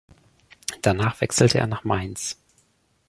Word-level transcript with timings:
Danach 0.81 1.21
wechselte 1.21 1.59
er 1.59 1.67
nach 1.67 1.83
Mainz. 1.83 2.35